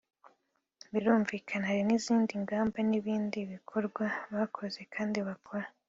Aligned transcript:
Birumvikana 0.91 1.67
hari 1.69 1.83
n’izindi 1.87 2.31
ngamba 2.43 2.77
n’ibindi 2.89 3.39
bikorwa 3.51 4.05
bakoze 4.35 4.79
kandi 4.93 5.19
bakora 5.27 5.67